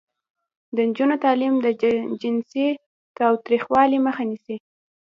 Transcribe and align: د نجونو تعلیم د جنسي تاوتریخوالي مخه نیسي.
د 0.75 0.77
نجونو 0.89 1.15
تعلیم 1.25 1.53
د 1.61 1.67
جنسي 2.21 2.67
تاوتریخوالي 3.17 3.97
مخه 4.05 4.23
نیسي. 4.29 4.55